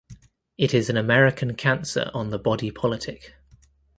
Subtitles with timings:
[0.57, 3.35] It is an American cancer on the body politic.